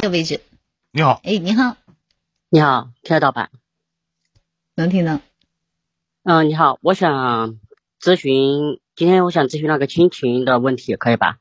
[0.00, 0.40] 这个位置。
[0.92, 1.76] 你好，哎，你好，
[2.48, 3.50] 你好，听得到吧？
[4.74, 5.20] 能听到。
[6.22, 7.60] 嗯，你好，我想
[8.00, 11.36] 咨询，今天我想咨询那个亲情的问题，可以吧？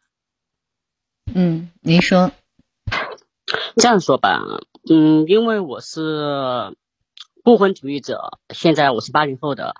[1.34, 2.32] 嗯，您说。
[3.78, 4.42] 这样说吧，
[4.90, 6.76] 嗯，因为我是
[7.46, 9.74] 不婚主义者，现在我是八零后的，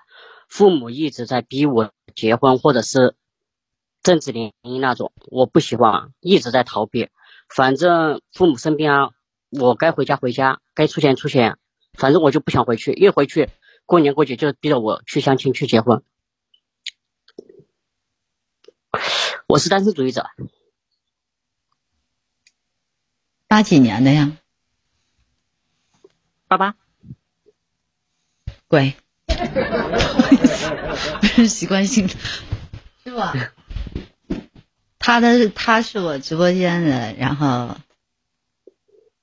[0.48, 3.14] 父母一直在逼我结婚，或者是
[4.02, 7.10] 政治联姻那种，我不喜欢，一直在逃避。
[7.54, 9.10] 反正父母生病啊，
[9.50, 11.58] 我该回家回家，该出钱出钱，
[11.94, 13.50] 反正我就不想回去，一回去
[13.86, 16.02] 过年过节就逼着我去相亲去结婚。
[19.46, 20.26] 我是单身主义者。
[23.48, 24.36] 八几年的呀？
[26.46, 26.76] 八八。
[28.68, 28.94] 乖。
[31.22, 32.14] 是习惯性的，
[33.02, 33.32] 是吧？
[35.00, 37.76] 他的他是我直播间的，然后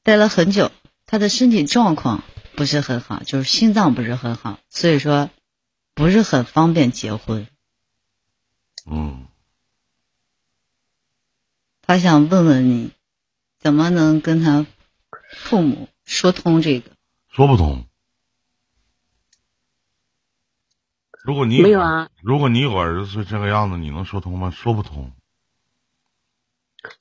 [0.03, 0.69] 待了很久。
[1.05, 2.25] 他的身体状况
[2.57, 5.29] 不是很好，就是心脏不是很好，所以说
[5.93, 7.47] 不是很方便结婚。
[8.85, 9.27] 嗯。
[11.83, 12.91] 他想问问你。
[13.59, 14.67] 怎么能跟他
[15.35, 16.91] 父母说通这个？
[17.27, 17.85] 说不通。
[21.23, 24.51] 如果你没有啊，如果你有儿子是这个样子，你能说通吗？
[24.51, 25.11] 说不通。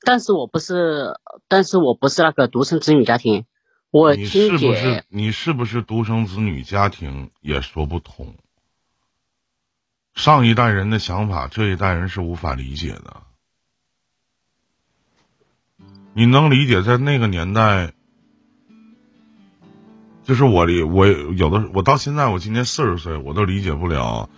[0.03, 3.45] 但是我不是，但是我不是那个独生子女家庭。
[3.89, 8.35] 我听不是，你是不是独生子女家庭也说不通？
[10.13, 13.23] 上一代人的想法，这一代人是无法理解的。
[16.13, 17.93] 你能理解，在那个年代，
[20.23, 24.29] 就是我理我有的我到现在我今年四十岁，我都理解不了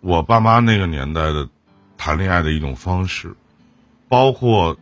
[0.00, 1.48] 我爸妈那个年代的
[1.96, 3.34] 谈恋爱的一种方式，
[4.10, 4.76] 包括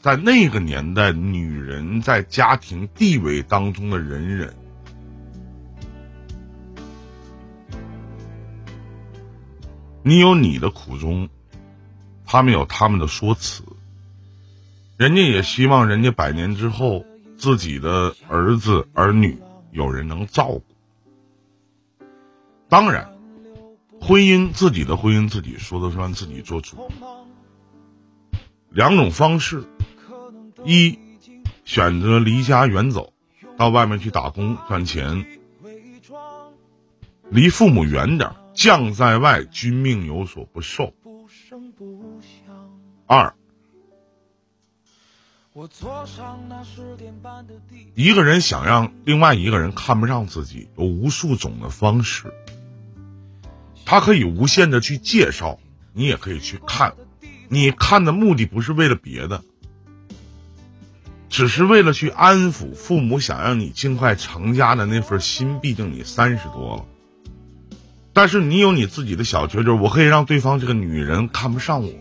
[0.00, 4.56] 在那个年代女人在家庭地位当中的忍忍。
[10.02, 11.28] 你有你的苦衷，
[12.24, 13.62] 他们有他们的说辞。
[14.96, 17.04] 人家也希望，人家百年之后，
[17.36, 19.38] 自己的儿子儿女
[19.70, 20.64] 有人能照顾。
[22.70, 23.12] 当然，
[24.00, 26.90] 婚姻自己的婚姻自己说了算，自己做主。
[28.74, 29.64] 两种方式：
[30.64, 30.98] 一，
[31.64, 33.12] 选择离家远走，
[33.58, 35.26] 到外面去打工赚钱，
[37.28, 40.94] 离父母远点将在外，君命有所不受。
[43.06, 43.34] 二。
[47.94, 52.32] 一个人想让另外一个人看不上自己，有无数种的方式。
[53.84, 55.58] 他可以无限的去介绍，
[55.92, 56.94] 你也可以去看。
[57.52, 59.42] 你看的目的不是为了别的，
[61.28, 65.58] 只是为了去安抚父母想让你尽快成家的那份心。
[65.60, 67.76] 毕竟你三十多了，
[68.14, 71.92] 但是你有你自己的小九九，我可以让对方这个女人看不上我。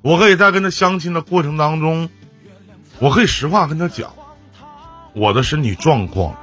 [0.00, 2.08] 我可以在跟他相亲的过程当中，
[3.00, 4.14] 我可以实话跟他讲
[5.12, 6.38] 我的身体状况，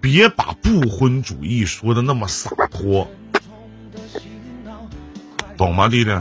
[0.00, 3.10] 别把不婚主义说的那么洒脱，
[5.56, 6.12] 懂吗，弟弟？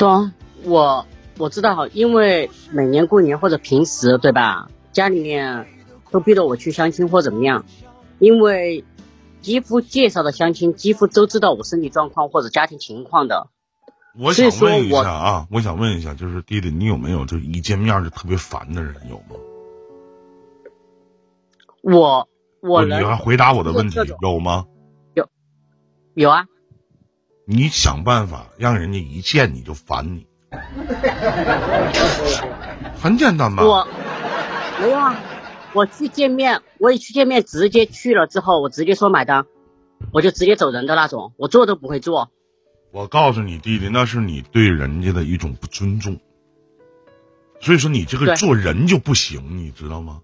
[0.00, 0.32] 懂，
[0.64, 1.06] 我
[1.36, 4.70] 我知道，因为每年过年或者平时，对吧？
[4.92, 5.66] 家里面
[6.10, 7.66] 都逼着我去相亲或怎么样，
[8.18, 8.82] 因为
[9.42, 13.48] 几乎介绍的相亲几乎都知道我身体状况或者家庭情况的。
[14.18, 18.94] 我想问一下啊，我想问一下，就是弟弟，你有没有就一见面就特别烦的人？
[19.10, 19.36] 有吗？
[21.82, 22.26] 我
[22.62, 24.64] 我你要回答我的问题，有吗？
[25.12, 25.28] 有
[26.14, 26.46] 有啊。
[27.52, 30.24] 你想办法让人家一见你就烦你，
[33.02, 33.64] 很简单吧？
[33.64, 33.88] 我
[34.80, 35.20] 没有啊，
[35.72, 39.46] 我去见面，我一去见面，直接去了之后，我直接说买单，
[40.12, 42.30] 我就直接走人的那种，我做都不会做。
[42.92, 46.20] 我告诉你，弟弟，那是你对人家的一种不尊重，
[47.60, 50.20] 所以说你这个做人就不行，你知道吗？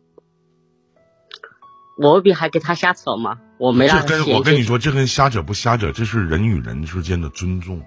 [1.97, 3.39] 我未必还给他瞎扯吗？
[3.59, 7.83] 我没这跟我跟你说，这跟瞎扯不瞎扯，这是人与人之间的尊重。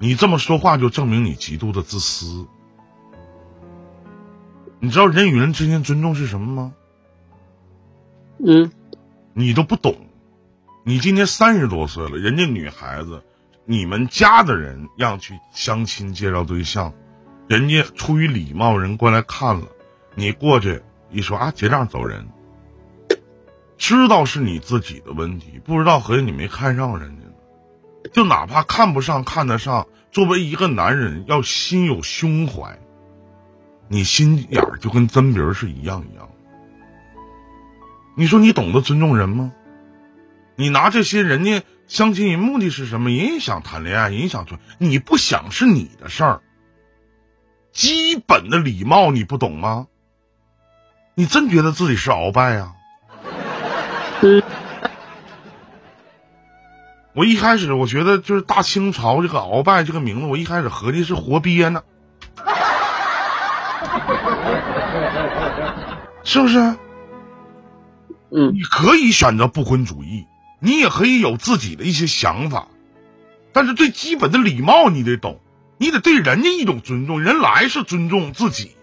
[0.00, 2.46] 你这么说话，就证明你极度的自私。
[4.78, 6.72] 你知道人与人之间尊重是什么吗？
[8.44, 8.70] 嗯，
[9.32, 9.96] 你都不懂。
[10.84, 13.22] 你今年三十多岁了，人家女孩子。
[13.66, 16.92] 你们家的人让去相亲介绍对象，
[17.48, 19.68] 人家出于礼貌，人过来看了，
[20.14, 22.28] 你过去一说啊结账走人，
[23.86, 27.32] 知道是你自己的问题，不知道合计你没看上人家呢，
[28.14, 32.78] 就哪怕看不上看得上，作为一个男人要心有胸怀，
[33.88, 36.30] 你心眼儿就跟针鼻儿是一样一样。
[38.16, 39.52] 你说你懂得尊重人吗？
[40.56, 43.10] 你拿这些人家相亲人目的是什么？
[43.10, 46.40] 人家想谈恋爱，人家想做，你不想是你的事儿。
[47.70, 49.88] 基本的礼貌你不懂吗？
[51.14, 52.72] 你真觉得自己是鳌拜呀？
[57.14, 61.82] 我一开始我觉得就是大清朝这个鳌拜这个名字，我一开始合计是活鳖呢，
[66.24, 66.58] 是不是？
[68.36, 70.26] 嗯，你可以选择不婚主义，
[70.58, 72.66] 你也可以有自己的一些想法，
[73.52, 75.38] 但是最基本的礼貌你得懂，
[75.78, 78.74] 你得对人家一种尊重，人来是尊重自己。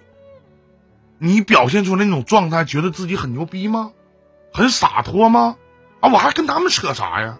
[1.17, 3.91] 你表现出来那种状态，觉得自己很牛逼吗？
[4.53, 5.55] 很洒脱吗？
[5.99, 7.37] 啊，我还跟他们扯啥呀？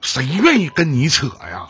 [0.00, 1.68] 谁愿意跟你扯呀？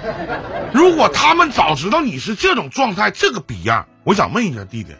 [0.72, 4.94] 如果他们早知道你是这种状态，这个逼样，我想问一下弟弟，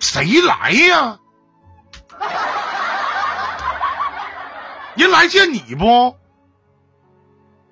[0.00, 1.18] 谁来呀？
[4.96, 6.16] 人来见你不？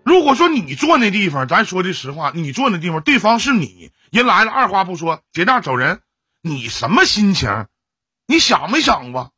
[0.04, 6.00] 如果说你坐那地方，咱说句实话，你坐那地方，对方是你，人来了，二话不说结账走人，
[6.42, 7.66] 你什么心情？
[8.26, 9.30] 你想没想过？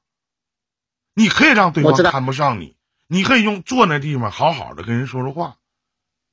[1.14, 2.76] 你可以让对方看不上你，
[3.06, 5.56] 你可以用坐那地方好好的跟人说说话。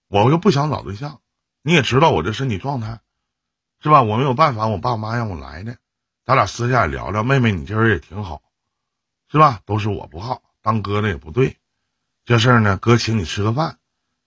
[0.07, 1.21] 我又不想找对象，
[1.61, 2.99] 你也知道我这身体状态，
[3.79, 4.01] 是吧？
[4.01, 5.77] 我没有办法，我爸妈让我来的，
[6.25, 7.23] 咱俩私下里聊聊。
[7.23, 8.41] 妹妹，你这人也挺好，
[9.31, 9.61] 是吧？
[9.65, 10.41] 都是我不好。
[10.61, 11.57] 当哥的也不对，
[12.25, 13.79] 这事儿呢，哥请你吃个饭，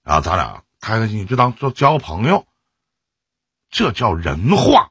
[0.02, 2.46] 然后咱俩开开心心，就当做交个朋友，
[3.70, 4.90] 这叫人话。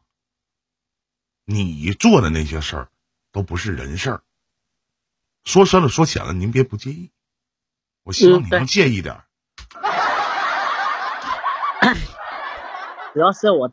[1.46, 2.92] 你做的那些事儿
[3.32, 4.24] 都不是人事儿，
[5.44, 7.12] 说深了说浅了，您别不介意，
[8.04, 9.22] 我希望你能介意点。
[13.14, 13.72] 主要是我，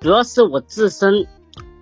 [0.00, 1.26] 主要是我自身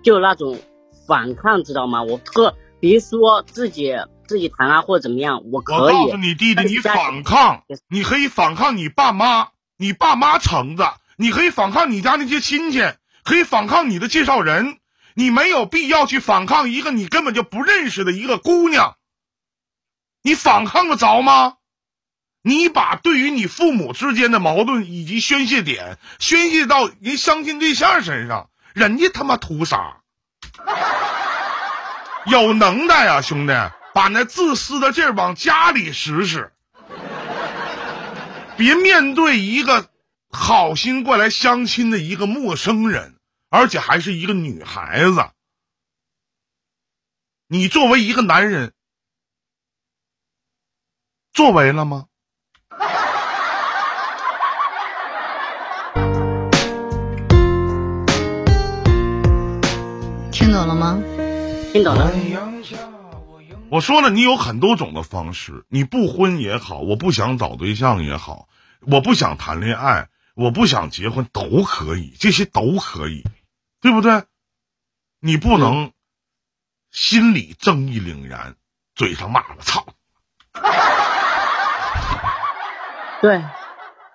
[0.03, 0.59] 就那种
[1.07, 2.03] 反抗，知道吗？
[2.03, 3.93] 我特，别说自己。
[4.29, 5.77] 自己谈啊，或者怎么样，我可以。
[5.95, 10.83] 我告诉你弟弟，你反抗，你可以反抗你爸妈，你爸妈橙子，
[11.17, 12.79] 你可以反抗你家那些亲戚，
[13.23, 14.77] 可以反抗你的介绍人，
[15.19, 18.95] 你没有必要去反抗一个你根本就不认识的一个姑娘，
[20.23, 21.55] 你反抗得着吗？
[22.41, 29.97] 你把对于你父母之间的矛盾以及宣泄点宣泄到人相亲对象身上，人家他妈图啥？
[32.25, 33.53] 有能耐啊，兄弟！
[33.93, 36.53] 把那自私的劲儿往家里使使，
[38.55, 39.89] 别面对一个
[40.29, 43.18] 好心过来相亲的一个陌生人，
[43.49, 45.31] 而且还是一个女孩子。
[47.47, 48.73] 你作为一个男人，
[51.33, 52.05] 作为了吗？
[60.31, 61.01] 听懂了吗？
[61.73, 62.11] 听懂了。
[63.71, 68.47] 我说了，你有很多种的方式，你不婚也好，我不想找对象也好，
[68.81, 73.23] 我不想谈恋爱，我不想结婚都可以，这些都可以，
[73.81, 74.23] 对不对？
[75.21, 75.91] 你不能
[76.91, 78.55] 心里正义凛然，
[78.95, 79.85] 嘴上骂我操。
[83.21, 83.43] 对，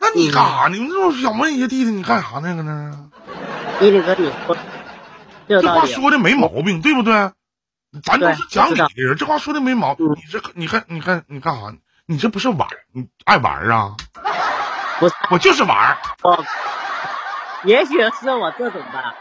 [0.00, 0.78] 那你干啥呢？
[0.78, 2.56] 那我想问一下弟弟，你干啥呢？
[2.56, 3.11] 搁那？
[3.81, 4.56] 弟弟哥，你说
[5.46, 7.32] 这话说的没毛病，对不对？
[8.03, 10.06] 咱都是讲理的人，这话说的没毛病。
[10.17, 11.74] 你这，你看，你看，你干啥？
[12.06, 12.67] 你这不是玩？
[12.93, 13.94] 你爱玩啊？
[15.00, 15.98] 我我就是玩。
[16.22, 16.44] 我，
[17.65, 19.15] 也许是我这种吧，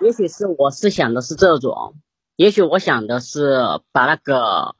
[0.00, 1.94] 也许是我是想的是这种，
[2.36, 4.76] 也许我想的是把那个，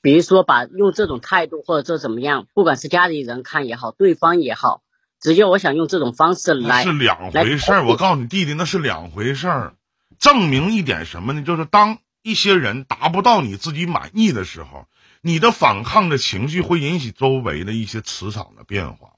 [0.00, 4.82] 比如说把用这种态度或者这怎么样，不管是家里人看也好，对方也好，
[5.20, 6.82] 直接我想用这种方式来。
[6.82, 7.86] 是两回事儿。
[7.86, 9.74] 我告诉你弟弟，那是两回事儿。
[10.18, 11.42] 证明一点什么呢？
[11.42, 11.98] 就是当。
[12.20, 14.86] 一些人达不到你自己满意的时候，
[15.22, 19.12] 你的反抗的情绪会引起周围的一些磁场的变化，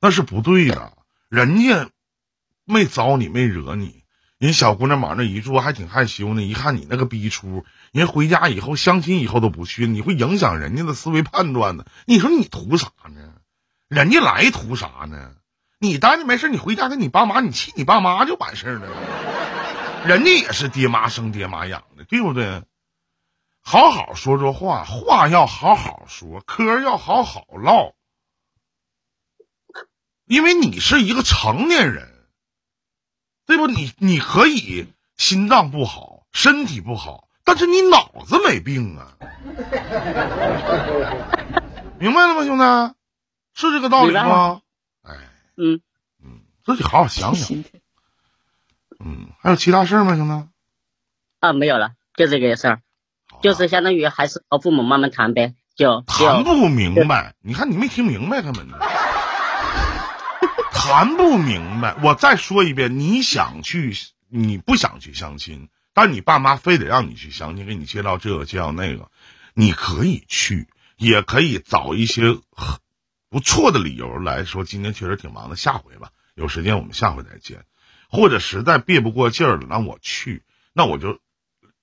[0.00, 0.92] 那是不对的。
[1.28, 1.90] 人家
[2.64, 4.03] 没招你，没惹你，
[4.44, 6.42] 人小姑娘往那一坐还挺害羞呢。
[6.42, 11.86] 一看你那个逼出，人回家以后相亲以后都不去，你会影响人家的思维判断的。
[12.04, 13.36] 你说你图啥呢？
[13.88, 15.30] 人家来图啥呢？
[15.78, 20.06] 你待着没事，你回家跟你爸妈，你气你爸妈就完事儿了。
[20.06, 22.64] 人家也是爹妈生爹妈养的，对不对？
[23.62, 27.94] 好好说说话，话要好好说，嗑要好好唠。
[30.26, 32.13] 因为你是一个成年人，
[33.46, 33.66] 对不？
[33.66, 34.86] 你你可以
[35.16, 39.16] 心脏不好，身体不好，但是你脑子没病啊！
[41.98, 42.94] 明白了吗，兄弟？
[43.54, 44.60] 是这个道理吗？
[45.02, 45.14] 哎，
[45.56, 45.80] 嗯
[46.22, 47.62] 嗯，自己好好想想。
[48.98, 49.28] 嗯。
[49.40, 50.48] 还有其他事儿吗，兄弟？
[51.40, 52.80] 啊，没有了，就这个事儿，
[53.42, 57.34] 就是相当于还是和父母慢慢谈呗，就谈不明白。
[57.40, 58.74] 你看你没听明白，根本就
[60.84, 61.96] 谈不明白。
[62.02, 63.94] 我再说一遍，你想去，
[64.28, 69.10] 你不想去相亲，但你爸妈非得让你去相亲，给你介绍这个介绍那个，
[69.54, 72.36] 你可以去，也可以找一些
[73.30, 74.62] 不错的理由来说。
[74.62, 77.64] 今天确实挺忙的，下回吧，有时间我们下回再见。
[78.10, 80.42] 或者实在憋不过劲儿了，让我去，
[80.74, 81.18] 那我就。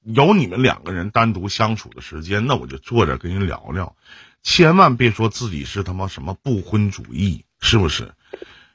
[0.03, 3.96] 有你们两个人单独相处的时间，那我就坐着跟你聊聊。
[4.41, 8.15] 千万别说自己是他妈什么不婚主义，是不是？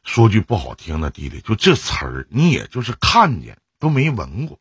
[0.06, 4.58] 说句不好听的，弟弟，就这词儿，你也就是看见都没闻过。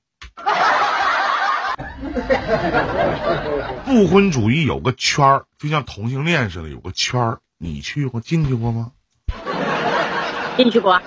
[3.86, 7.40] 不婚主义有个圈儿，就像同性恋似的，有个圈儿。
[7.58, 8.92] 你去过进去过吗？
[10.58, 11.00] 进去过。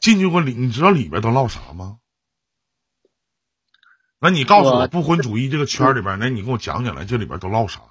[0.00, 1.98] 进去过里，你知道里边都唠啥吗？
[4.18, 7.82] 那你告诉我，不婚主义这个圈里边，那你给我讲讲来，这里边都唠啥？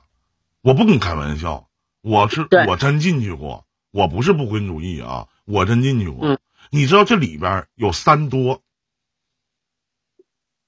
[0.62, 1.68] 我不跟你开玩笑，
[2.01, 3.66] 我是我真进去过，
[3.98, 6.38] 我不是不婚主义啊，我真进去过。
[6.70, 8.62] 你知道这里边有三多，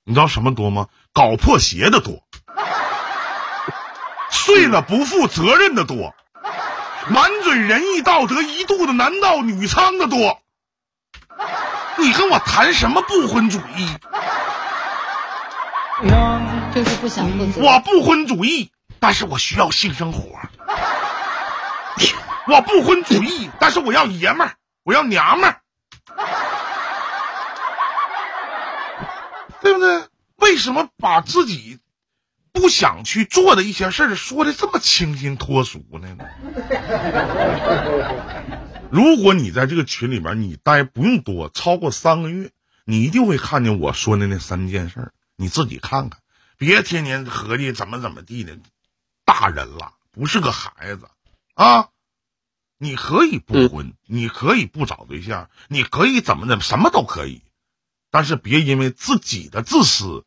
[0.04, 0.88] 你知道什么多吗？
[1.14, 2.24] 搞破鞋的多，
[4.34, 6.16] 睡了不负责任的多，
[7.10, 10.42] 满嘴仁义道德一肚子男盗女娼的多。
[12.00, 13.88] 你跟我谈什么不婚主义？
[16.74, 17.62] 就是不想负责。
[17.62, 20.40] 我不婚主义，但是我需要性生活。
[22.50, 25.62] 我不婚主义，但是我要爷们儿，我要娘们儿，
[29.62, 30.03] 对不对？
[30.38, 31.79] 为什么把自己
[32.51, 36.18] 不想去做的一些事儿说的这么清新脱俗呢？
[38.89, 42.50] 如果你在这个群里边，你待不用多，超过三个月，
[42.86, 45.13] 你一定会看见我说的那三件事儿。
[45.36, 46.20] 你自己看看，
[46.58, 48.58] 别天天合计怎么怎么地的，
[49.25, 51.08] 大人了，不是个孩子
[51.53, 51.89] 啊！
[52.82, 57.44] 你可以不婚，你可以不找对象，你可以怎么怎么，什么都可以，
[58.10, 60.24] 但是别因为自己的自私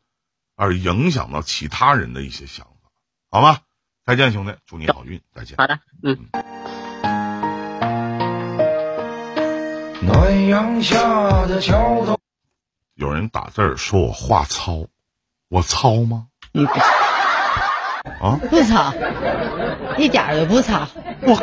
[0.55, 2.91] 而影响到其他人的一些想法，
[3.31, 3.61] 好吗？
[4.05, 5.57] 再见，兄弟，祝你好运，再见。
[5.57, 6.29] 好的，嗯。
[10.01, 12.19] 暖阳下的桥头，
[12.93, 14.85] 有人打字说我话糙。
[15.47, 16.27] 我糙吗？
[18.03, 18.39] 啊？
[18.49, 18.93] 不吵，
[19.97, 20.87] 一点都不吵。
[21.21, 21.41] 我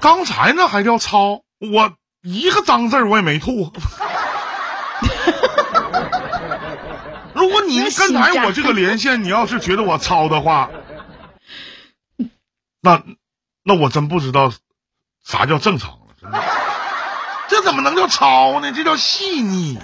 [0.00, 1.42] 刚才那还叫糙？
[1.60, 1.92] 我
[2.22, 3.72] 一个脏字我也没吐。
[7.34, 10.70] 如果你刚才我这个连线，你要是觉得我糙的话，
[12.80, 13.02] 那
[13.62, 14.52] 那我真不知道
[15.24, 15.98] 啥叫正常了。
[16.20, 16.42] 真的，
[17.48, 18.72] 这怎么能叫糙呢？
[18.72, 19.78] 这叫细腻。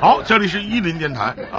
[0.00, 1.34] 好，这里是伊林电台。